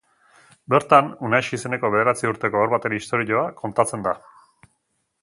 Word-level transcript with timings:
Bertan, 0.73 1.11
Unax 1.27 1.51
izeneko 1.59 1.93
bederatzi 1.97 2.31
urteko 2.33 2.63
haur 2.65 2.75
baten 2.75 2.99
istorioa 3.03 3.47
kontatzen 3.63 4.09
da. 4.09 4.19